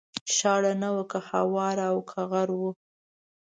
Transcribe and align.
شاړه 0.35 0.73
نه 0.81 0.89
وه 0.93 1.03
که 1.11 1.19
هواره 1.29 1.85
او 1.91 1.99
که 2.09 2.21
غر 2.31 2.49
و 2.59 2.61